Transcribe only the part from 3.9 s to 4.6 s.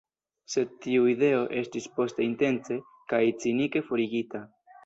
forigita.